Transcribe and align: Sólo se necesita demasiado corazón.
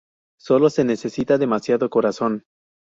Sólo 0.39 0.71
se 0.71 0.83
necesita 0.83 1.37
demasiado 1.37 1.91
corazón. 1.91 2.43